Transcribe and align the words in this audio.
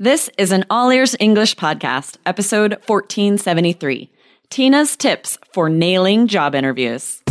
This 0.00 0.28
is 0.36 0.50
an 0.50 0.64
All 0.70 0.90
Ears 0.90 1.14
English 1.20 1.54
podcast, 1.54 2.16
episode 2.26 2.72
1473 2.86 4.10
Tina's 4.50 4.96
Tips 4.96 5.38
for 5.52 5.68
Nailing 5.68 6.26
Job 6.26 6.56
Interviews. 6.56 7.22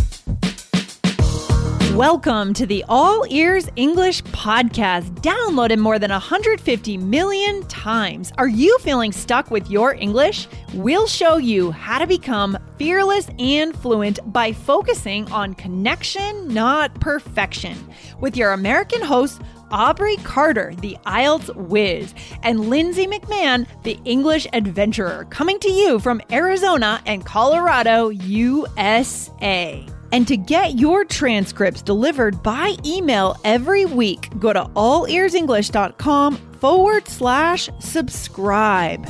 Welcome 1.94 2.54
to 2.54 2.66
the 2.66 2.86
All 2.88 3.26
Ears 3.30 3.68
English 3.76 4.24
podcast, 4.24 5.14
downloaded 5.16 5.78
more 5.78 6.00
than 6.00 6.10
150 6.10 6.98
million 6.98 7.68
times. 7.68 8.32
Are 8.38 8.48
you 8.48 8.78
feeling 8.80 9.12
stuck 9.12 9.52
with 9.52 9.70
your 9.70 9.94
English? 9.96 10.48
We'll 10.74 11.06
show 11.06 11.36
you 11.36 11.70
how 11.70 12.00
to 12.00 12.08
become 12.08 12.58
fearless 12.78 13.30
and 13.40 13.76
fluent 13.76 14.20
by 14.32 14.54
focusing 14.54 15.30
on 15.34 15.54
connection, 15.54 16.48
not 16.48 17.00
perfection. 17.02 17.78
With 18.22 18.38
your 18.38 18.54
American 18.54 19.02
host, 19.02 19.42
Aubrey 19.74 20.18
Carter, 20.18 20.72
the 20.82 20.96
IELTS 21.08 21.54
whiz, 21.56 22.14
and 22.44 22.70
Lindsay 22.70 23.08
McMahon, 23.08 23.66
the 23.82 24.00
English 24.06 24.46
adventurer, 24.54 25.26
coming 25.32 25.60
to 25.60 25.72
you 25.72 26.00
from 26.00 26.22
Arizona 26.32 27.02
and 27.08 27.26
Colorado, 27.26 28.10
USA. 28.10 29.84
And 30.12 30.28
to 30.28 30.38
get 30.38 30.76
your 30.76 31.04
transcripts 31.04 31.82
delivered 31.82 32.44
by 32.44 32.76
email 32.86 33.36
every 33.44 33.86
week, 33.86 34.30
go 34.40 34.54
to 34.54 34.66
allearsenglish.com 34.76 36.38
forward 36.60 37.08
slash 37.08 37.68
subscribe. 37.80 39.04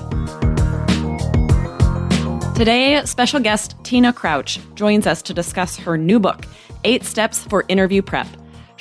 Today, 2.56 3.04
special 3.04 3.42
guest 3.42 3.76
Tina 3.84 4.14
Crouch 4.14 4.60
joins 4.76 5.08
us 5.08 5.22
to 5.24 5.34
discuss 5.34 5.76
her 5.76 5.98
new 5.98 6.22
book, 6.22 6.46
Eight 6.86 7.04
Steps 7.04 7.44
for 7.44 7.66
Interview 7.68 8.02
Prep. 8.02 8.28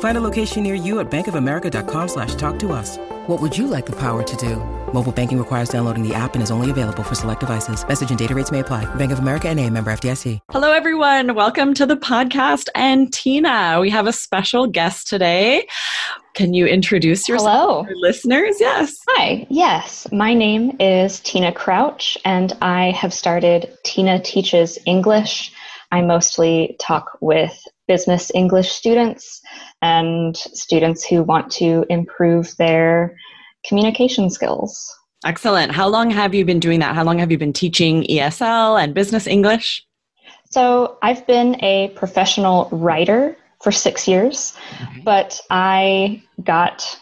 Find 0.00 0.16
a 0.16 0.20
location 0.20 0.62
near 0.64 0.74
you 0.74 0.98
at 1.00 1.08
bankofamerica.com 1.10 2.08
slash 2.08 2.34
talk 2.34 2.58
to 2.60 2.72
us. 2.72 2.96
What 3.28 3.40
would 3.42 3.56
you 3.56 3.66
like 3.68 3.84
the 3.86 3.94
power 3.96 4.22
to 4.22 4.36
do? 4.36 4.56
Mobile 4.94 5.12
banking 5.12 5.38
requires 5.38 5.68
downloading 5.68 6.02
the 6.02 6.14
app 6.14 6.34
and 6.34 6.42
is 6.42 6.50
only 6.50 6.70
available 6.70 7.02
for 7.02 7.14
select 7.14 7.40
devices. 7.40 7.86
Message 7.86 8.08
and 8.10 8.18
data 8.18 8.34
rates 8.34 8.50
may 8.50 8.60
apply. 8.60 8.86
Bank 8.94 9.12
of 9.12 9.18
America 9.18 9.48
and 9.48 9.60
a 9.60 9.68
member 9.68 9.92
FDIC. 9.92 10.38
Hello, 10.50 10.72
everyone. 10.72 11.34
Welcome 11.34 11.74
to 11.74 11.84
the 11.84 11.96
podcast. 11.96 12.68
And 12.74 13.12
Tina, 13.12 13.78
we 13.80 13.90
have 13.90 14.06
a 14.06 14.12
special 14.12 14.66
guest 14.66 15.08
today. 15.08 15.66
Can 16.32 16.54
you 16.54 16.66
introduce 16.66 17.28
yourself 17.28 17.86
Hello. 17.86 18.00
listeners? 18.00 18.56
Yes. 18.60 18.96
Hi, 19.10 19.46
yes. 19.50 20.06
My 20.10 20.32
name 20.32 20.74
is 20.80 21.20
Tina 21.20 21.52
Crouch, 21.52 22.16
and 22.24 22.52
I 22.62 22.92
have 22.92 23.12
started 23.12 23.76
Tina 23.84 24.20
Teaches 24.22 24.78
English. 24.86 25.52
I 25.90 26.02
mostly 26.02 26.76
talk 26.80 27.16
with 27.20 27.58
business 27.86 28.30
English 28.34 28.70
students 28.70 29.40
and 29.80 30.36
students 30.36 31.04
who 31.04 31.22
want 31.22 31.50
to 31.52 31.86
improve 31.88 32.54
their 32.56 33.16
communication 33.66 34.30
skills. 34.30 34.94
Excellent. 35.24 35.72
How 35.72 35.88
long 35.88 36.10
have 36.10 36.34
you 36.34 36.44
been 36.44 36.60
doing 36.60 36.80
that? 36.80 36.94
How 36.94 37.04
long 37.04 37.18
have 37.18 37.32
you 37.32 37.38
been 37.38 37.52
teaching 37.52 38.04
ESL 38.04 38.82
and 38.82 38.94
business 38.94 39.26
English? 39.26 39.84
So, 40.50 40.96
I've 41.02 41.26
been 41.26 41.62
a 41.62 41.88
professional 41.88 42.68
writer 42.72 43.36
for 43.60 43.72
six 43.72 44.08
years, 44.08 44.56
but 45.04 45.40
I 45.50 46.22
got 46.42 46.98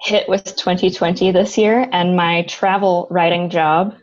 hit 0.00 0.28
with 0.28 0.44
2020 0.56 1.32
this 1.32 1.56
year, 1.56 1.88
and 1.92 2.16
my 2.16 2.42
travel 2.42 3.06
writing 3.10 3.50
job 3.50 3.94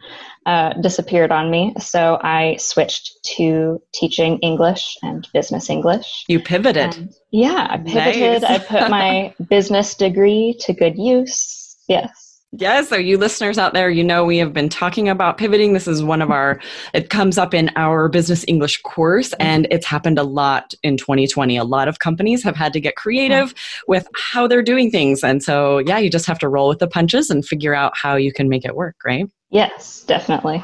uh, 0.49 0.73
disappeared 0.81 1.31
on 1.31 1.51
me. 1.51 1.75
So 1.79 2.17
I 2.23 2.55
switched 2.57 3.23
to 3.35 3.79
teaching 3.93 4.39
English 4.39 4.97
and 5.03 5.27
business 5.31 5.69
English. 5.69 6.25
You 6.27 6.39
pivoted. 6.39 6.97
And 6.97 7.13
yeah, 7.29 7.67
I 7.69 7.77
pivoted. 7.77 8.41
Nice. 8.41 8.43
I 8.43 8.57
put 8.57 8.89
my 8.89 9.35
business 9.47 9.93
degree 9.93 10.57
to 10.61 10.73
good 10.73 10.97
use. 10.97 11.77
Yes. 11.87 12.25
Yes, 12.51 12.89
so 12.89 12.95
you 12.95 13.19
listeners 13.19 13.59
out 13.59 13.75
there, 13.75 13.91
you 13.91 14.03
know 14.03 14.25
we 14.25 14.39
have 14.39 14.51
been 14.51 14.69
talking 14.69 15.07
about 15.07 15.37
pivoting. 15.37 15.73
This 15.73 15.87
is 15.87 16.01
one 16.01 16.19
of 16.19 16.31
our, 16.31 16.59
it 16.95 17.11
comes 17.11 17.37
up 17.37 17.53
in 17.53 17.69
our 17.75 18.09
business 18.09 18.43
English 18.47 18.81
course, 18.81 19.33
and 19.33 19.67
it's 19.69 19.85
happened 19.85 20.17
a 20.17 20.23
lot 20.23 20.73
in 20.81 20.97
2020. 20.97 21.57
A 21.57 21.63
lot 21.63 21.87
of 21.87 21.99
companies 21.99 22.41
have 22.41 22.55
had 22.55 22.73
to 22.73 22.79
get 22.79 22.95
creative 22.95 23.53
with 23.87 24.07
how 24.15 24.47
they're 24.47 24.63
doing 24.63 24.89
things. 24.89 25.23
And 25.23 25.43
so, 25.43 25.77
yeah, 25.77 25.99
you 25.99 26.09
just 26.09 26.25
have 26.25 26.39
to 26.39 26.49
roll 26.49 26.69
with 26.69 26.79
the 26.79 26.87
punches 26.87 27.29
and 27.29 27.45
figure 27.45 27.75
out 27.75 27.93
how 27.95 28.15
you 28.15 28.33
can 28.33 28.49
make 28.49 28.65
it 28.65 28.75
work, 28.75 28.95
right? 29.05 29.29
Yes, 29.51 30.03
definitely. 30.03 30.63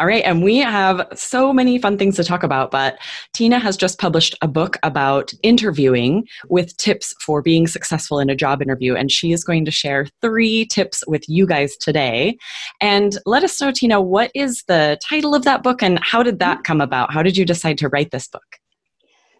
All 0.00 0.06
right, 0.06 0.24
and 0.24 0.42
we 0.42 0.58
have 0.58 1.06
so 1.14 1.52
many 1.52 1.78
fun 1.78 1.96
things 1.96 2.16
to 2.16 2.24
talk 2.24 2.42
about, 2.42 2.72
but 2.72 2.98
Tina 3.32 3.60
has 3.60 3.76
just 3.76 4.00
published 4.00 4.34
a 4.42 4.48
book 4.48 4.76
about 4.82 5.32
interviewing 5.44 6.26
with 6.48 6.76
tips 6.76 7.14
for 7.24 7.42
being 7.42 7.68
successful 7.68 8.18
in 8.18 8.28
a 8.28 8.34
job 8.34 8.60
interview, 8.60 8.96
and 8.96 9.12
she 9.12 9.30
is 9.30 9.44
going 9.44 9.64
to 9.66 9.70
share 9.70 10.08
three 10.20 10.66
tips 10.66 11.04
with 11.06 11.28
you 11.28 11.46
guys 11.46 11.76
today. 11.76 12.36
And 12.80 13.16
let 13.24 13.44
us 13.44 13.60
know, 13.60 13.70
Tina, 13.70 14.00
what 14.00 14.32
is 14.34 14.64
the 14.66 14.98
title 15.08 15.36
of 15.36 15.44
that 15.44 15.62
book 15.62 15.80
and 15.80 16.00
how 16.02 16.24
did 16.24 16.40
that 16.40 16.64
come 16.64 16.80
about? 16.80 17.12
How 17.12 17.22
did 17.22 17.36
you 17.36 17.44
decide 17.44 17.78
to 17.78 17.88
write 17.88 18.10
this 18.10 18.26
book? 18.26 18.58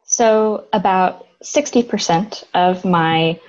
So, 0.05 0.69
about 0.73 1.27
60% 1.43 2.45
of 2.55 2.85
my 2.85 3.41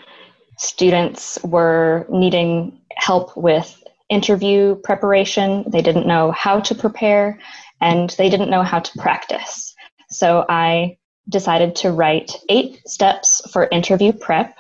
students 0.58 1.38
were 1.44 2.08
needing 2.10 2.80
help 2.98 3.38
with 3.38 3.84
interview 4.10 4.76
preparation. 4.76 5.64
They 5.68 5.82
didn't 5.82 6.08
know 6.08 6.32
how 6.32 6.60
to 6.62 6.76
prepare 6.76 7.40
and 7.82 8.10
they 8.18 8.30
didn't 8.30 8.50
know 8.50 8.64
how 8.64 8.80
to 8.80 9.00
practice. 9.00 9.74
So, 10.10 10.46
I 10.48 10.98
decided 11.28 11.76
to 11.78 11.92
write 11.92 12.32
eight 12.50 12.82
steps 12.88 13.42
for 13.52 13.68
interview 13.72 14.14
prep. 14.14 14.56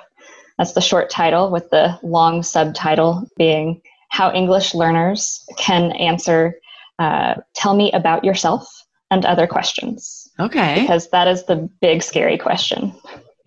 That's 0.57 0.73
the 0.73 0.81
short 0.81 1.09
title, 1.09 1.51
with 1.51 1.69
the 1.69 1.99
long 2.01 2.41
subtitle 2.41 3.27
being 3.37 3.81
How 4.09 4.31
English 4.33 4.73
Learners 4.73 5.45
Can 5.57 5.91
Answer 5.91 6.55
uh, 6.97 7.35
Tell 7.53 7.75
Me 7.75 7.91
About 7.91 8.23
Yourself 8.23 8.67
and 9.11 9.25
Other 9.25 9.45
Questions 9.47 10.27
Okay. 10.39 10.81
because 10.81 11.09
that 11.11 11.27
is 11.27 11.45
the 11.45 11.69
big 11.81 12.01
scary 12.01 12.37
question. 12.37 12.93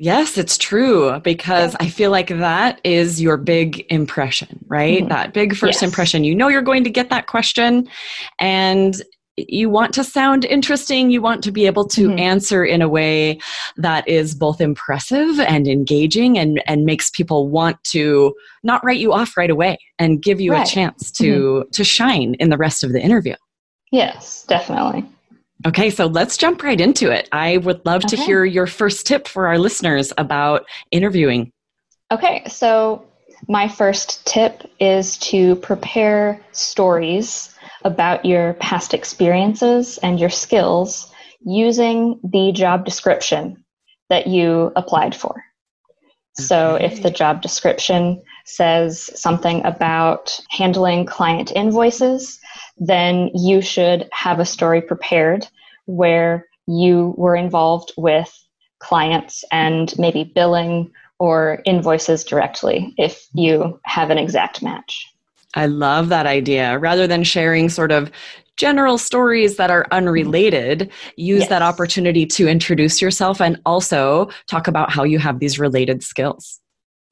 Yes, 0.01 0.39
it's 0.39 0.57
true 0.57 1.19
because 1.21 1.75
I 1.81 1.89
feel 1.89 2.13
like 2.13 2.29
that 2.29 2.81
is 2.85 3.21
your 3.21 3.37
big 3.37 3.85
impression, 3.91 4.65
right? 4.69 5.03
Mhm. 5.05 5.09
That 5.09 5.33
big 5.35 5.57
first 5.57 5.83
Yes. 5.83 5.83
impression. 5.83 6.23
You 6.23 6.37
know 6.37 6.47
you're 6.49 6.63
going 6.63 6.85
to 6.85 6.91
get 6.91 7.11
that 7.11 7.27
question 7.27 7.89
and 8.39 9.03
you 9.37 9.71
want 9.71 9.95
to 9.95 10.03
sound 10.05 10.45
interesting. 10.45 11.11
You 11.11 11.21
want 11.23 11.43
to 11.45 11.53
be 11.53 11.67
able 11.67 11.87
to 11.89 12.09
Mhm. 12.09 12.19
answer 12.21 12.65
in 12.65 12.81
a 12.83 12.89
way 12.89 13.39
that 13.77 14.07
is 14.09 14.35
both 14.35 14.61
impressive 14.61 15.39
and 15.41 15.67
engaging 15.69 16.39
and, 16.39 16.63
and 16.67 16.85
makes 16.85 17.11
people 17.11 17.49
want 17.49 17.77
to 17.85 18.35
not 18.65 18.85
write 18.85 18.99
you 18.99 19.13
off 19.13 19.37
right 19.37 19.51
away 19.51 19.79
and 19.99 20.23
give 20.23 20.41
you 20.41 20.53
Right. 20.53 20.67
a 20.67 20.71
chance 20.71 21.11
to 21.13 21.65
to 21.73 21.83
shine 21.85 22.35
in 22.41 22.51
the 22.51 22.57
rest 22.57 22.83
of 22.85 22.93
the 22.93 23.01
interview. 23.01 23.35
Yes, 23.91 24.45
definitely. 24.49 25.05
Okay, 25.67 25.91
so 25.91 26.07
let's 26.07 26.37
jump 26.37 26.63
right 26.63 26.81
into 26.81 27.11
it. 27.11 27.29
I 27.33 27.57
would 27.57 27.85
love 27.85 28.03
to 28.03 28.17
hear 28.17 28.45
your 28.45 28.67
first 28.67 29.07
tip 29.07 29.27
for 29.27 29.49
our 29.49 29.59
listeners 29.59 30.13
about 30.17 30.65
interviewing. 30.93 31.53
Okay, 32.13 32.45
so 32.49 33.05
my 33.49 33.67
first 33.69 34.25
tip 34.25 34.63
is 34.79 35.19
to 35.19 35.57
prepare 35.57 36.41
stories 36.53 37.55
about 37.85 38.25
your 38.25 38.55
past 38.55 38.95
experiences 38.95 39.99
and 39.99 40.21
your 40.21 40.31
skills 40.31 41.13
using 41.45 42.21
the 42.23 42.53
job 42.53 42.85
description 42.85 43.65
that 44.11 44.27
you 44.27 44.73
applied 44.77 45.15
for. 45.15 45.43
So 46.35 46.77
if 46.77 47.03
the 47.03 47.11
job 47.11 47.43
description 47.43 48.23
says 48.47 49.11
something 49.21 49.65
about 49.67 50.39
handling 50.51 51.05
client 51.05 51.51
invoices, 51.55 52.39
then 52.77 53.31
you 53.35 53.61
should 53.61 54.09
have 54.13 54.39
a 54.39 54.47
story 54.47 54.81
prepared 54.81 55.49
where 55.89 56.47
you 56.67 57.15
were 57.17 57.35
involved 57.35 57.93
with 57.97 58.33
clients 58.79 59.43
and 59.51 59.99
maybe 59.99 60.23
billing 60.23 60.91
or 61.19 61.63
invoices 61.65 62.23
directly 62.23 62.95
if 62.97 63.27
you 63.35 63.81
have 63.85 64.11
an 64.11 64.19
exact 64.19 64.63
match. 64.63 65.13
I 65.55 65.67
love 65.67 66.11
that 66.11 66.27
idea. 66.27 66.79
Rather 66.79 67.07
than 67.07 67.25
sharing 67.25 67.69
sort 67.69 67.91
of 67.91 68.11
general 68.57 68.99
stories 68.99 69.57
that 69.57 69.71
are 69.71 69.87
unrelated, 69.91 70.91
use 71.17 71.49
that 71.49 71.63
opportunity 71.63 72.27
to 72.27 72.49
introduce 72.49 73.01
yourself 73.01 73.41
and 73.41 73.61
also 73.65 74.29
talk 74.47 74.69
about 74.69 74.93
how 74.93 75.05
you 75.05 75.19
have 75.19 75.39
these 75.39 75.59
related 75.59 76.03
skills. 76.03 76.61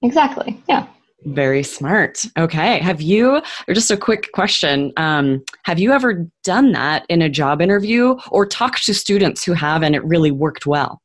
Exactly. 0.03 0.63
Yeah. 0.69 0.87
Very 1.27 1.65
smart. 1.65 2.25
Okay. 2.39 2.79
Have 2.79 3.01
you, 3.03 3.43
or 3.67 3.75
just 3.75 3.91
a 3.91 3.97
quick 3.97 4.31
question, 4.33 4.93
um, 4.97 5.45
have 5.65 5.81
you 5.81 5.93
ever 5.93 6.25
done 6.45 6.71
that 6.73 7.05
in 7.09 7.21
a 7.21 7.29
job 7.29 7.61
interview 7.61 8.17
or 8.31 8.47
talked 8.47 8.87
to 8.87 8.95
students 8.95 9.45
who 9.45 9.53
have 9.53 9.83
and 9.83 9.97
it 9.97 10.05
really 10.05 10.31
worked 10.31 10.67
well? 10.67 11.03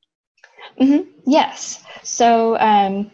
Mm-hmm. 0.79 1.09
Yes. 1.25 1.83
So 2.03 2.57
um, 2.59 3.09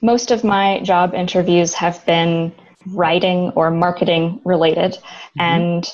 most 0.00 0.30
of 0.30 0.44
my 0.44 0.80
job 0.80 1.12
interviews 1.14 1.74
have 1.74 2.04
been 2.06 2.52
writing 2.86 3.50
or 3.50 3.70
marketing 3.70 4.40
related. 4.46 4.92
Mm-hmm. 4.92 5.40
And 5.40 5.88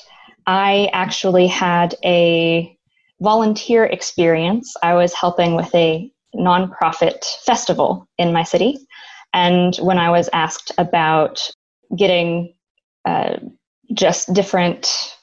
I 0.47 0.89
actually 0.93 1.47
had 1.47 1.95
a 2.05 2.77
volunteer 3.19 3.83
experience. 3.83 4.73
I 4.81 4.93
was 4.93 5.13
helping 5.13 5.55
with 5.55 5.73
a 5.75 6.09
nonprofit 6.35 7.23
festival 7.45 8.07
in 8.17 8.31
my 8.31 8.43
city. 8.43 8.77
And 9.33 9.75
when 9.77 9.97
I 9.97 10.09
was 10.09 10.29
asked 10.33 10.71
about 10.77 11.39
getting 11.97 12.53
uh, 13.05 13.37
just 13.93 14.33
different 14.33 15.15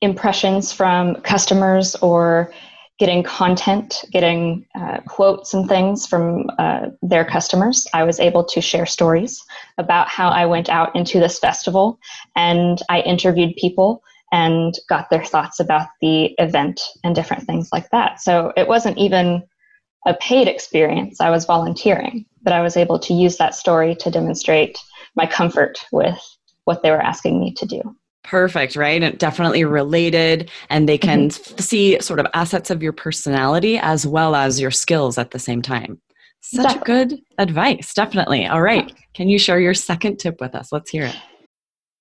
impressions 0.00 0.72
from 0.72 1.16
customers 1.16 1.94
or 1.96 2.52
getting 2.98 3.22
content, 3.22 4.04
getting 4.10 4.66
uh, 4.74 4.98
quotes 5.06 5.54
and 5.54 5.68
things 5.68 6.06
from 6.06 6.50
uh, 6.58 6.86
their 7.00 7.24
customers, 7.24 7.86
I 7.94 8.02
was 8.02 8.18
able 8.18 8.44
to 8.44 8.60
share 8.60 8.86
stories 8.86 9.40
about 9.78 10.08
how 10.08 10.28
I 10.30 10.46
went 10.46 10.68
out 10.68 10.94
into 10.96 11.20
this 11.20 11.38
festival 11.38 11.98
and 12.34 12.82
I 12.88 13.00
interviewed 13.00 13.54
people 13.56 14.02
and 14.32 14.74
got 14.88 15.10
their 15.10 15.24
thoughts 15.24 15.60
about 15.60 15.88
the 16.00 16.34
event 16.38 16.80
and 17.04 17.14
different 17.14 17.44
things 17.44 17.70
like 17.72 17.88
that. 17.90 18.20
So 18.20 18.52
it 18.56 18.68
wasn't 18.68 18.98
even 18.98 19.44
a 20.06 20.14
paid 20.14 20.48
experience, 20.48 21.20
I 21.20 21.30
was 21.30 21.44
volunteering, 21.44 22.24
but 22.48 22.54
I 22.54 22.62
was 22.62 22.78
able 22.78 22.98
to 23.00 23.12
use 23.12 23.36
that 23.36 23.54
story 23.54 23.94
to 23.96 24.10
demonstrate 24.10 24.78
my 25.16 25.26
comfort 25.26 25.84
with 25.92 26.18
what 26.64 26.82
they 26.82 26.90
were 26.90 27.02
asking 27.02 27.38
me 27.38 27.52
to 27.52 27.66
do. 27.66 27.82
Perfect, 28.24 28.74
right? 28.74 29.02
And 29.02 29.18
definitely 29.18 29.64
related, 29.64 30.50
and 30.70 30.88
they 30.88 30.96
can 30.96 31.28
mm-hmm. 31.28 31.58
see 31.58 32.00
sort 32.00 32.20
of 32.20 32.26
assets 32.32 32.70
of 32.70 32.82
your 32.82 32.94
personality 32.94 33.76
as 33.76 34.06
well 34.06 34.34
as 34.34 34.58
your 34.62 34.70
skills 34.70 35.18
at 35.18 35.32
the 35.32 35.38
same 35.38 35.60
time. 35.60 36.00
Such 36.40 36.64
exactly. 36.64 36.84
good 36.86 37.20
advice, 37.36 37.92
definitely. 37.92 38.46
All 38.46 38.62
right, 38.62 38.90
can 39.12 39.28
you 39.28 39.38
share 39.38 39.60
your 39.60 39.74
second 39.74 40.16
tip 40.16 40.40
with 40.40 40.54
us? 40.54 40.72
Let's 40.72 40.88
hear 40.88 41.04
it. 41.04 41.16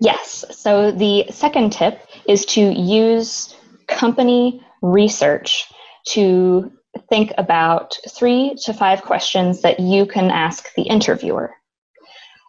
Yes. 0.00 0.44
So 0.50 0.90
the 0.92 1.26
second 1.30 1.72
tip 1.72 2.00
is 2.28 2.44
to 2.46 2.60
use 2.60 3.54
company 3.88 4.64
research 4.82 5.64
to 6.08 6.70
think 7.08 7.32
about 7.38 7.96
three 8.08 8.54
to 8.64 8.72
five 8.72 9.02
questions 9.02 9.62
that 9.62 9.80
you 9.80 10.06
can 10.06 10.30
ask 10.30 10.74
the 10.74 10.82
interviewer. 10.82 11.54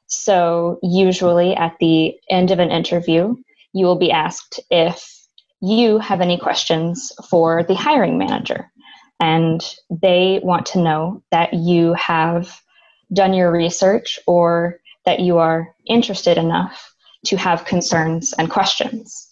So, 0.07 0.79
usually 0.81 1.55
at 1.55 1.75
the 1.79 2.15
end 2.29 2.49
of 2.49 2.57
an 2.57 2.71
interview, 2.71 3.35
you 3.73 3.85
will 3.85 3.97
be 3.97 4.11
asked 4.11 4.59
if 4.71 5.07
you 5.61 5.99
have 5.99 6.21
any 6.21 6.37
questions 6.37 7.11
for 7.29 7.63
the 7.63 7.75
hiring 7.75 8.17
manager. 8.17 8.71
And 9.19 9.61
they 9.89 10.39
want 10.41 10.65
to 10.67 10.81
know 10.81 11.21
that 11.31 11.53
you 11.53 11.93
have 11.93 12.59
done 13.13 13.33
your 13.33 13.51
research 13.51 14.17
or 14.25 14.79
that 15.05 15.19
you 15.19 15.37
are 15.37 15.75
interested 15.85 16.37
enough 16.37 16.88
to 17.25 17.37
have 17.37 17.65
concerns 17.65 18.33
and 18.37 18.49
questions. 18.49 19.27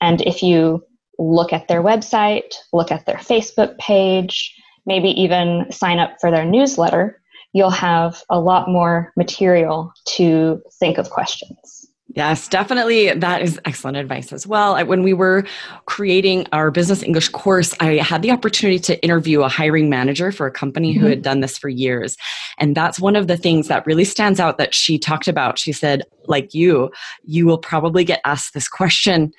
And 0.00 0.20
if 0.22 0.42
you 0.42 0.84
look 1.18 1.52
at 1.52 1.68
their 1.68 1.82
website, 1.82 2.54
look 2.72 2.90
at 2.90 3.06
their 3.06 3.16
Facebook 3.16 3.78
page, 3.78 4.54
maybe 4.86 5.08
even 5.10 5.70
sign 5.70 5.98
up 5.98 6.16
for 6.20 6.30
their 6.30 6.44
newsletter, 6.44 7.20
you'll 7.52 7.70
have 7.70 8.22
a 8.30 8.40
lot 8.40 8.68
more 8.68 9.12
material 9.16 9.92
to 10.06 10.62
think 10.80 10.98
of 10.98 11.10
questions. 11.10 11.86
Yes, 12.14 12.46
definitely. 12.46 13.10
That 13.10 13.40
is 13.40 13.58
excellent 13.64 13.96
advice 13.96 14.34
as 14.34 14.46
well. 14.46 14.84
When 14.84 15.02
we 15.02 15.14
were 15.14 15.46
creating 15.86 16.46
our 16.52 16.70
business 16.70 17.02
English 17.02 17.30
course, 17.30 17.74
I 17.80 17.94
had 17.94 18.20
the 18.20 18.30
opportunity 18.30 18.78
to 18.80 19.02
interview 19.02 19.40
a 19.40 19.48
hiring 19.48 19.88
manager 19.88 20.30
for 20.30 20.46
a 20.46 20.50
company 20.50 20.92
mm-hmm. 20.92 21.00
who 21.00 21.06
had 21.06 21.22
done 21.22 21.40
this 21.40 21.56
for 21.56 21.70
years. 21.70 22.18
And 22.58 22.76
that's 22.76 23.00
one 23.00 23.16
of 23.16 23.28
the 23.28 23.38
things 23.38 23.68
that 23.68 23.86
really 23.86 24.04
stands 24.04 24.40
out 24.40 24.58
that 24.58 24.74
she 24.74 24.98
talked 24.98 25.26
about. 25.26 25.58
She 25.58 25.72
said, 25.72 26.02
like 26.26 26.52
you, 26.52 26.90
you 27.24 27.46
will 27.46 27.58
probably 27.58 28.04
get 28.04 28.20
asked 28.26 28.52
this 28.52 28.68
question 28.68 29.32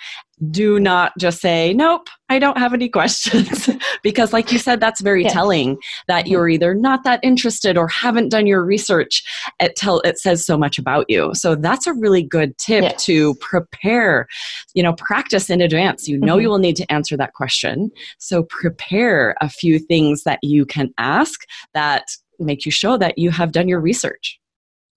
do 0.50 0.80
not 0.80 1.14
just 1.18 1.42
say 1.42 1.74
nope 1.74 2.08
i 2.34 2.40
don't 2.40 2.58
have 2.58 2.74
any 2.74 2.90
questions. 2.90 3.70
Because 4.02 4.34
like 4.34 4.52
you 4.52 4.58
said 4.58 4.82
that's 4.82 5.00
very 5.00 5.24
telling 5.24 5.78
that 6.08 6.28
you're 6.28 6.50
either 6.50 6.76
not 6.76 7.06
that 7.06 7.22
interested 7.24 7.78
or 7.78 7.88
haven't 7.88 8.30
done 8.30 8.48
your 8.48 8.66
research. 8.66 9.24
It 9.62 9.78
tell 9.78 10.02
it 10.02 10.20
says 10.20 10.46
so 10.46 10.58
much 10.58 10.78
about 10.78 11.06
you. 11.08 11.34
So 11.34 11.56
that's 11.56 11.88
a 11.88 11.94
really 11.94 12.22
good 12.22 12.58
tip 12.58 12.98
to 12.98 13.36
prepare 13.36 14.28
you 14.74 14.84
know 14.84 14.94
practice 14.94 15.50
in 15.50 15.62
advance. 15.62 16.08
You 16.08 16.18
know 16.18 16.34
mm-hmm. 16.34 16.42
you 16.42 16.50
will 16.50 16.60
need 16.60 16.76
to 16.78 16.92
answer 16.92 17.16
that 17.16 17.34
question. 17.34 17.92
So 18.18 18.44
prepare 18.44 19.36
a 19.40 19.48
few 19.48 19.80
things 19.80 20.24
that 20.24 20.40
you 20.42 20.66
can 20.66 20.94
ask 20.98 21.40
that 21.74 22.04
make 22.40 22.66
you 22.66 22.72
show 22.72 22.98
that 22.98 23.18
you 23.18 23.30
have 23.32 23.54
done 23.54 23.70
your 23.70 23.80
research. 23.80 24.40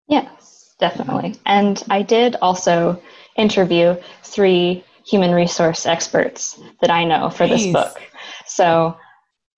Yes 0.09 0.75
definitely. 0.81 1.37
And 1.47 1.83
i 1.89 2.03
did 2.03 2.37
also 2.43 3.01
interview 3.37 3.97
three 4.23 4.85
human 5.07 5.33
resource 5.33 5.87
experts 5.87 6.61
that 6.81 6.91
I 6.91 7.05
know 7.05 7.31
for 7.31 7.47
this 7.47 7.67
book. 7.67 8.01
So 8.47 8.97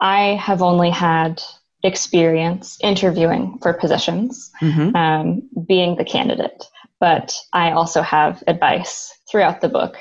I 0.01 0.35
have 0.35 0.63
only 0.63 0.91
had 0.91 1.43
experience 1.83 2.79
interviewing 2.83 3.59
for 3.63 3.73
positions, 3.73 4.51
mm-hmm. 4.61 4.95
um, 4.97 5.49
being 5.67 5.97
the 5.97 6.05
candidate, 6.05 6.65
but 7.01 7.35
I 7.53 7.71
also 7.71 8.03
have 8.03 8.43
advice 8.47 9.13
throughout 9.31 9.61
the 9.61 9.69
book 9.69 9.97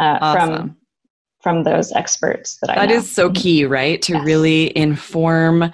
uh, 0.00 0.18
awesome. 0.20 0.56
from 0.56 0.76
from 1.44 1.62
those 1.62 1.92
experts 1.92 2.56
that 2.62 2.70
I 2.70 2.74
That 2.74 2.88
know. 2.88 2.96
is 2.96 3.08
so 3.08 3.30
key, 3.30 3.64
right? 3.64 4.02
To 4.02 4.14
yes. 4.14 4.24
really 4.24 4.76
inform 4.76 5.70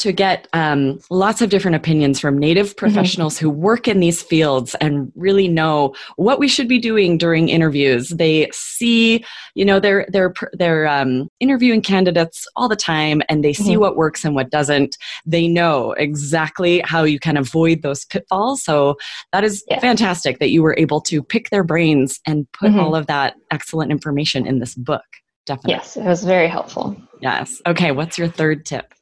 to 0.00 0.12
get 0.12 0.48
um, 0.54 0.98
lots 1.10 1.42
of 1.42 1.50
different 1.50 1.74
opinions 1.74 2.18
from 2.18 2.38
native 2.38 2.68
mm-hmm. 2.68 2.78
professionals 2.78 3.36
mm-hmm. 3.36 3.44
who 3.44 3.50
work 3.50 3.86
in 3.86 4.00
these 4.00 4.22
fields 4.22 4.74
and 4.76 5.12
really 5.14 5.46
know 5.46 5.94
what 6.16 6.38
we 6.38 6.48
should 6.48 6.66
be 6.68 6.78
doing 6.78 7.18
during 7.18 7.50
interviews. 7.50 8.08
They 8.08 8.48
see, 8.50 9.22
you 9.54 9.64
know, 9.66 9.78
they're 9.78 10.06
they're 10.08 10.32
they're 10.54 10.88
um, 10.88 11.28
interviewing 11.38 11.82
candidates 11.82 12.48
all 12.56 12.66
the 12.66 12.76
time, 12.76 13.20
and 13.28 13.44
they 13.44 13.52
see 13.52 13.72
mm-hmm. 13.72 13.80
what 13.80 13.96
works 13.96 14.24
and 14.24 14.34
what 14.34 14.48
doesn't. 14.48 14.96
They 15.26 15.46
know 15.46 15.92
exactly 15.92 16.80
how 16.80 17.04
you 17.04 17.20
can 17.20 17.36
avoid 17.36 17.82
those 17.82 18.06
pitfalls. 18.06 18.62
So 18.62 18.96
that 19.32 19.44
is 19.44 19.62
yeah. 19.68 19.80
fantastic 19.80 20.38
that 20.38 20.48
you 20.48 20.62
were 20.62 20.76
able 20.78 21.02
to 21.02 21.22
pick 21.22 21.50
their 21.50 21.62
brains 21.62 22.20
and 22.26 22.50
put 22.52 22.70
mm-hmm. 22.70 22.80
all 22.80 22.94
of 22.94 23.06
that 23.08 23.34
excellent 23.50 23.90
information 23.90 24.46
in 24.46 24.60
this 24.60 24.74
book. 24.74 25.04
Definitely. 25.46 25.74
Yes, 25.74 25.96
it 25.96 26.04
was 26.04 26.24
very 26.24 26.48
helpful. 26.48 26.96
Yes. 27.20 27.60
Okay, 27.66 27.92
what's 27.92 28.18
your 28.18 28.28
third 28.28 28.64
tip? 28.64 28.94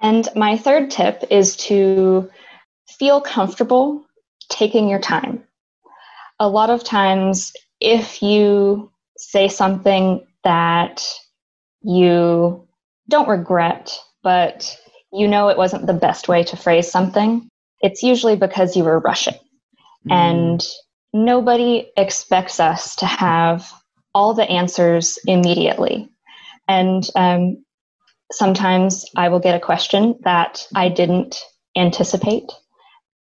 And 0.00 0.28
my 0.34 0.56
third 0.56 0.90
tip 0.90 1.24
is 1.30 1.56
to 1.56 2.30
feel 2.98 3.20
comfortable 3.20 4.04
taking 4.48 4.88
your 4.88 5.00
time. 5.00 5.42
A 6.38 6.48
lot 6.48 6.70
of 6.70 6.84
times, 6.84 7.52
if 7.80 8.22
you 8.22 8.90
say 9.16 9.48
something 9.48 10.26
that 10.44 11.04
you 11.82 12.66
don't 13.08 13.28
regret, 13.28 13.96
but 14.22 14.78
you 15.12 15.26
know 15.26 15.48
it 15.48 15.56
wasn't 15.56 15.86
the 15.86 15.94
best 15.94 16.28
way 16.28 16.44
to 16.44 16.56
phrase 16.56 16.90
something, 16.90 17.48
it's 17.80 18.02
usually 18.02 18.36
because 18.36 18.76
you 18.76 18.84
were 18.84 18.98
rushing. 18.98 19.34
Mm. 20.06 20.12
And 20.12 20.66
nobody 21.12 21.90
expects 21.96 22.60
us 22.60 22.96
to 22.96 23.06
have 23.06 23.70
all 24.16 24.32
the 24.32 24.50
answers 24.50 25.18
immediately. 25.26 26.08
And 26.66 27.06
um, 27.14 27.62
sometimes 28.32 29.04
I 29.14 29.28
will 29.28 29.40
get 29.40 29.54
a 29.54 29.60
question 29.60 30.18
that 30.24 30.66
I 30.74 30.88
didn't 30.88 31.36
anticipate, 31.76 32.50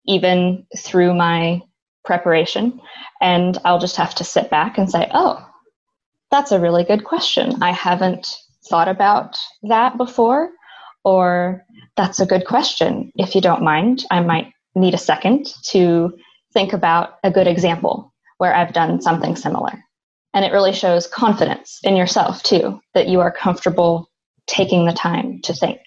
even 0.06 0.68
through 0.78 1.14
my 1.14 1.62
preparation. 2.04 2.82
And 3.22 3.58
I'll 3.64 3.80
just 3.80 3.96
have 3.96 4.16
to 4.16 4.26
sit 4.26 4.50
back 4.50 4.78
and 4.78 4.92
say, 4.92 5.10
oh, 5.14 5.42
that's 6.30 6.52
a 6.52 6.60
really 6.60 6.84
good 6.84 7.06
question. 7.06 7.64
I 7.64 7.72
haven't 7.72 8.28
thought 8.68 8.90
about 8.90 9.38
that 9.64 9.96
before. 9.96 10.50
Or 11.06 11.64
that's 11.96 12.20
a 12.20 12.26
good 12.26 12.46
question. 12.46 13.14
If 13.16 13.34
you 13.34 13.40
don't 13.40 13.64
mind, 13.64 14.04
I 14.12 14.20
might 14.20 14.52
need 14.76 14.94
a 14.94 15.08
second 15.12 15.48
to 15.68 16.12
think 16.52 16.74
about 16.74 17.12
a 17.24 17.32
good 17.32 17.48
example 17.48 18.14
where 18.40 18.54
I've 18.54 18.74
done 18.74 19.02
something 19.02 19.38
similar. 19.38 19.82
And 20.34 20.46
it 20.46 20.52
really 20.52 20.74
shows 20.74 21.08
confidence 21.08 21.80
in 21.84 21.96
yourself 21.96 22.42
too, 22.44 22.80
that 22.94 23.08
you 23.08 23.20
are 23.20 23.32
comfortable 23.32 24.10
taking 24.48 24.86
the 24.86 24.94
time 24.94 25.42
to 25.44 25.54
think. 25.54 25.80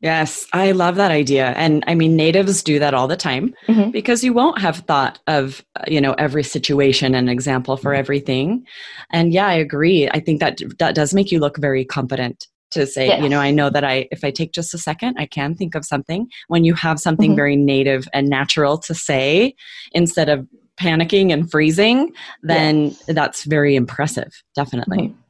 Yes, 0.00 0.46
I 0.52 0.70
love 0.70 0.94
that 0.94 1.10
idea. 1.10 1.48
And 1.56 1.82
I 1.88 1.96
mean, 1.96 2.14
natives 2.14 2.62
do 2.62 2.78
that 2.78 2.94
all 2.94 3.08
the 3.08 3.16
time 3.16 3.52
mm-hmm. 3.66 3.90
because 3.90 4.22
you 4.22 4.32
won't 4.32 4.60
have 4.60 4.78
thought 4.78 5.18
of, 5.26 5.64
you 5.88 6.00
know, 6.00 6.12
every 6.12 6.44
situation 6.44 7.16
and 7.16 7.28
example 7.28 7.76
for 7.76 7.90
mm-hmm. 7.90 7.98
everything. 7.98 8.64
And 9.10 9.32
yeah, 9.32 9.48
I 9.48 9.54
agree. 9.54 10.08
I 10.08 10.20
think 10.20 10.38
that 10.38 10.60
that 10.78 10.94
does 10.94 11.14
make 11.14 11.32
you 11.32 11.40
look 11.40 11.58
very 11.58 11.84
competent 11.84 12.46
to 12.70 12.86
say, 12.86 13.08
yes. 13.08 13.22
you 13.22 13.28
know, 13.28 13.40
I 13.40 13.50
know 13.50 13.70
that 13.70 13.82
I, 13.82 14.06
if 14.12 14.22
I 14.22 14.30
take 14.30 14.52
just 14.52 14.74
a 14.74 14.78
second, 14.78 15.16
I 15.18 15.26
can 15.26 15.56
think 15.56 15.74
of 15.74 15.84
something. 15.84 16.28
When 16.46 16.62
you 16.64 16.74
have 16.74 17.00
something 17.00 17.30
mm-hmm. 17.30 17.36
very 17.36 17.56
native 17.56 18.06
and 18.12 18.28
natural 18.28 18.78
to 18.78 18.94
say 18.94 19.54
instead 19.92 20.28
of 20.28 20.46
panicking 20.80 21.32
and 21.32 21.50
freezing, 21.50 22.12
then 22.42 22.86
yes. 22.86 23.04
that's 23.08 23.44
very 23.44 23.76
impressive, 23.76 24.42
definitely. 24.54 24.98
Mm-hmm. 24.98 25.20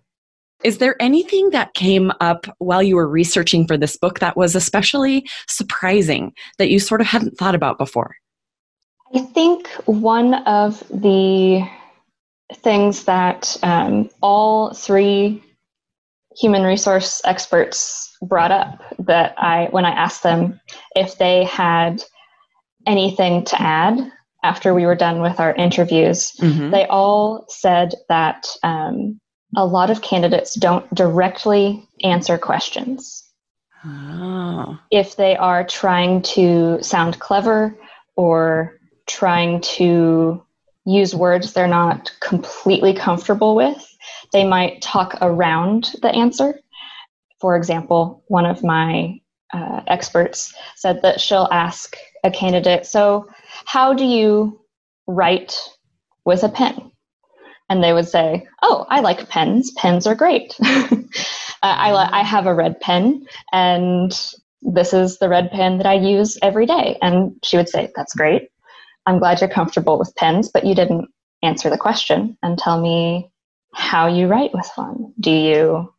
Is 0.64 0.78
there 0.78 1.00
anything 1.00 1.50
that 1.50 1.75
came 1.75 2.11
up 2.21 2.47
while 2.59 2.83
you 2.83 2.97
were 2.97 3.09
researching 3.09 3.67
for 3.67 3.76
this 3.76 3.97
book 3.97 4.19
that 4.19 4.37
was 4.37 4.57
especially 4.57 5.28
surprising 5.47 6.33
that 6.59 6.69
you 6.69 6.81
sort 6.81 7.00
of 7.00 7.07
hadn't 7.07 7.38
thought 7.38 7.55
about 7.55 7.78
before? 7.78 8.17
I 9.14 9.21
think 9.21 9.69
one 9.87 10.35
of 10.35 10.83
the 10.90 11.67
things 12.55 13.05
that 13.05 13.57
um, 13.62 14.11
all 14.21 14.75
three 14.75 15.43
human 16.37 16.62
resource 16.62 17.21
experts 17.25 18.17
brought 18.23 18.50
up 18.50 18.83
that 18.99 19.35
I, 19.38 19.69
when 19.71 19.85
I 19.85 19.90
asked 19.90 20.23
them 20.23 20.61
if 20.97 21.19
they 21.19 21.45
had 21.45 22.02
anything 22.87 23.45
to 23.45 23.62
add 23.62 24.12
after 24.42 24.75
we 24.75 24.87
were 24.87 24.95
done 24.95 25.21
with 25.21 25.40
our 25.40 25.54
interviews, 25.54 26.33
mm-hmm. 26.40 26.71
they 26.71 26.87
all 26.87 27.45
said 27.49 27.95
that 28.09 28.47
um, 28.62 29.21
a 29.57 29.66
lot 29.66 29.90
of 29.90 30.02
candidates 30.02 30.54
don't 30.54 30.92
directly 30.95 31.87
answer 32.02 32.38
questions. 32.38 33.25
Oh. 33.85 34.78
If 34.90 35.16
they 35.16 35.37
are 35.37 35.64
trying 35.64 36.23
to 36.23 36.78
sound 36.83 37.18
clever 37.18 37.75
or 38.16 38.78
trying 39.07 39.61
to 39.61 40.42
use 40.85 41.14
words 41.14 41.52
they're 41.52 41.66
not 41.66 42.11
completely 42.21 42.95
comfortable 42.95 43.54
with, 43.54 43.85
they 44.33 44.47
might 44.47 44.83
talk 44.83 45.18
around 45.21 45.90
the 46.02 46.09
answer. 46.09 46.59
For 47.40 47.57
example, 47.57 48.25
one 48.28 48.47
of 48.47 48.64
my 48.64 49.21
uh, 49.52 49.83
experts 49.87 50.52
said 50.76 51.02
that 51.02 51.21
she'll 51.21 51.49
ask 51.52 51.97
a 52.25 52.30
candidate, 52.30 52.87
So, 52.87 53.26
how 53.64 53.94
do 53.94 54.04
you 54.04 54.60
write 55.06 55.58
with 56.25 56.42
a 56.42 56.48
pen? 56.48 56.88
and 57.68 57.82
they 57.82 57.92
would 57.92 58.08
say, 58.08 58.46
"Oh, 58.62 58.87
I 58.88 59.00
like 59.00 59.28
pens. 59.28 59.70
Pens 59.76 60.06
are 60.06 60.14
great. 60.14 60.56
uh, 60.64 60.96
I 61.62 61.92
li- 61.92 62.10
I 62.12 62.22
have 62.22 62.46
a 62.46 62.54
red 62.54 62.80
pen, 62.80 63.26
and 63.52 64.10
this 64.62 64.92
is 64.92 65.18
the 65.18 65.28
red 65.28 65.50
pen 65.50 65.78
that 65.78 65.87
I 65.87 65.94
use 65.94 66.38
every 66.42 66.66
day." 66.66 66.96
And 67.02 67.32
she 67.44 67.56
would 67.56 67.68
say, 67.68 67.90
"That's 67.94 68.14
great. 68.14 68.48
I'm 69.06 69.18
glad 69.18 69.40
you're 69.40 69.50
comfortable 69.50 69.98
with 69.98 70.14
pens, 70.16 70.50
but 70.52 70.64
you 70.64 70.75
didn't 70.75 71.08
answer 71.42 71.70
the 71.70 71.78
question 71.78 72.37
and 72.42 72.58
tell 72.58 72.80
me 72.80 73.30
how 73.75 74.06
you 74.06 74.26
write 74.26 74.52
with 74.54 74.70
one. 74.76 75.12
Do 75.20 75.30
you, 75.30 75.92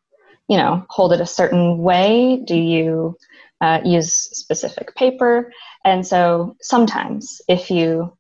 you 0.48 0.58
know, 0.58 0.86
hold 0.90 1.14
it 1.14 1.22
a 1.22 1.26
certain 1.26 1.78
way? 1.80 2.42
Do 2.46 2.56
you 2.56 3.16
uh, 3.62 3.82
use 3.84 4.14
specific 4.14 4.96
paper?" 4.96 5.52
And 5.86 6.06
so 6.06 6.56
sometimes, 6.62 7.42
if 7.48 7.72
you 7.72 8.14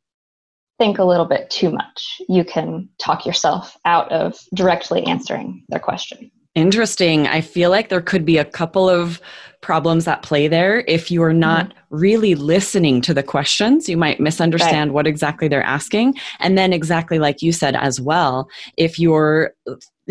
think 0.77 0.97
a 0.97 1.03
little 1.03 1.25
bit 1.25 1.49
too 1.49 1.69
much, 1.69 2.21
you 2.29 2.43
can 2.43 2.89
talk 2.99 3.25
yourself 3.25 3.77
out 3.85 4.11
of 4.11 4.39
directly 4.55 5.03
answering 5.05 5.63
their 5.69 5.79
question. 5.79 6.31
Interesting. 6.55 7.27
I 7.27 7.41
feel 7.41 7.69
like 7.69 7.89
there 7.89 8.01
could 8.01 8.25
be 8.25 8.37
a 8.37 8.45
couple 8.45 8.89
of 8.89 9.21
problems 9.61 10.07
at 10.07 10.23
play 10.23 10.47
there. 10.47 10.83
If 10.87 11.11
you 11.11 11.21
are 11.21 11.33
not 11.33 11.69
mm-hmm. 11.69 11.95
really 11.95 12.35
listening 12.35 13.01
to 13.01 13.13
the 13.13 13.23
questions, 13.23 13.87
you 13.87 13.97
might 13.97 14.19
misunderstand 14.19 14.89
right. 14.89 14.95
what 14.95 15.07
exactly 15.07 15.47
they're 15.47 15.61
asking. 15.61 16.15
And 16.39 16.57
then, 16.57 16.73
exactly 16.73 17.19
like 17.19 17.41
you 17.41 17.51
said 17.51 17.75
as 17.75 17.99
well, 18.01 18.49
if 18.77 18.97
you're 18.97 19.53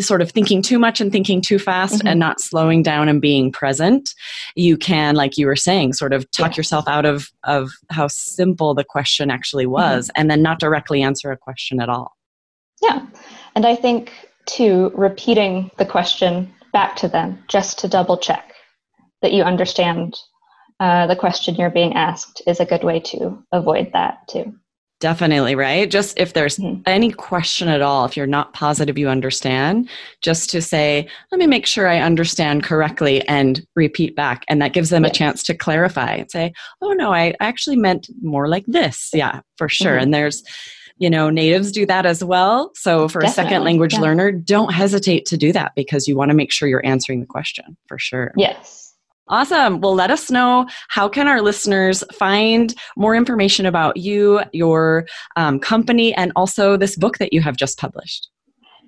sort 0.01 0.23
of 0.23 0.31
thinking 0.31 0.63
too 0.63 0.79
much 0.79 1.01
and 1.01 1.11
thinking 1.11 1.41
too 1.41 1.59
fast 1.59 1.97
mm-hmm. 1.99 2.09
and 2.09 2.21
not 2.21 2.41
slowing 2.41 2.83
down 2.83 3.09
and 3.09 3.21
being 3.21 3.51
present, 3.51 4.15
you 4.55 4.77
can, 4.77 5.15
like 5.15 5.37
you 5.37 5.47
were 5.47 5.57
saying, 5.57 5.93
sort 5.93 6.13
of 6.13 6.31
talk 6.31 6.53
yeah. 6.53 6.57
yourself 6.59 6.87
out 6.87 7.05
of, 7.05 7.31
of 7.45 7.71
how 7.91 8.07
simple 8.07 8.75
the 8.75 8.85
question 8.85 9.31
actually 9.31 9.65
mm-hmm. 9.65 9.73
was 9.73 10.07
mm-hmm. 10.07 10.21
and 10.21 10.31
then 10.31 10.43
not 10.43 10.61
directly 10.61 11.03
answer 11.03 11.33
a 11.33 11.37
question 11.37 11.81
at 11.81 11.89
all. 11.89 12.17
Yeah. 12.81 13.07
And 13.55 13.67
I 13.67 13.75
think, 13.75 14.13
too, 14.47 14.93
repeating 14.95 15.71
the 15.79 15.85
question 15.85 16.53
back 16.73 16.97
to 16.97 17.09
them 17.09 17.43
just 17.49 17.79
to 17.81 17.89
double 17.89 18.17
check 18.17 18.55
that 19.21 19.33
you 19.33 19.43
understand 19.43 20.17
uh, 20.81 21.09
the 21.09 21.17
question 21.17 21.57
you're 21.57 21.71
being 21.71 21.95
asked 21.95 22.41
is 22.47 22.61
a 22.61 22.65
good 22.65 22.85
way 22.85 23.01
to 23.01 23.45
avoid 23.51 23.91
that, 23.95 24.29
too. 24.29 24.55
Definitely, 25.01 25.55
right? 25.55 25.89
Just 25.89 26.19
if 26.19 26.33
there's 26.33 26.59
mm-hmm. 26.59 26.83
any 26.87 27.13
question 27.13 27.69
at 27.69 27.81
all, 27.81 28.05
if 28.05 28.17
you're 28.17 28.27
not 28.27 28.53
positive 28.53 28.99
you 28.99 29.09
understand, 29.09 29.89
just 30.23 30.51
to 30.51 30.61
say, 30.61 31.09
let 31.31 31.39
me 31.39 31.47
make 31.47 31.67
sure 31.67 31.87
I 31.87 32.01
understand 32.01 32.65
correctly 32.65 33.27
and 33.29 33.65
repeat 33.77 34.17
back. 34.17 34.45
And 34.49 34.61
that 34.61 34.73
gives 34.73 34.91
them 34.91 35.05
yes. 35.05 35.13
a 35.13 35.15
chance 35.15 35.43
to 35.45 35.55
clarify 35.55 36.15
and 36.15 36.31
say, 36.31 36.53
oh, 36.83 36.93
no, 36.95 37.13
I 37.13 37.35
actually 37.39 37.77
meant 37.77 38.09
more 38.23 38.49
like 38.49 38.65
this. 38.67 39.11
Yeah, 39.15 39.41
for 39.57 39.69
sure. 39.69 39.93
Mm-hmm. 39.93 40.03
And 40.03 40.15
there's, 40.15 40.43
you 40.99 41.09
know, 41.09 41.31
natives 41.31 41.71
do 41.71 41.87
that 41.87 42.05
as 42.05 42.25
well. 42.25 42.73
So 42.75 43.07
for 43.07 43.21
Definitely. 43.21 43.31
a 43.31 43.47
second 43.47 43.65
language 43.65 43.95
yeah. 43.95 44.01
learner, 44.01 44.33
don't 44.33 44.73
hesitate 44.73 45.27
to 45.27 45.37
do 45.37 45.53
that 45.53 45.73
because 45.77 46.09
you 46.09 46.17
want 46.17 46.31
to 46.31 46.35
make 46.35 46.51
sure 46.51 46.69
you're 46.69 46.85
answering 46.85 47.21
the 47.21 47.27
question 47.27 47.77
for 47.87 48.01
sure. 48.01 48.33
Yes. 48.37 48.78
Awesome. 49.31 49.81
Well, 49.81 49.95
let 49.95 50.11
us 50.11 50.31
know 50.31 50.67
how 50.89 51.09
can 51.09 51.29
our 51.29 51.43
listeners 51.43 52.03
find 52.13 52.75
more 52.97 53.15
information 53.15 53.67
about 53.67 53.97
you, 53.97 54.41
your 54.53 55.07
um, 55.37 55.61
company, 55.61 56.13
and 56.15 56.33
also 56.35 56.77
this 56.77 56.97
book 56.97 57.19
that 57.19 57.33
you 57.33 57.41
have 57.43 57.57
just 57.57 57.79
published. 57.79 58.29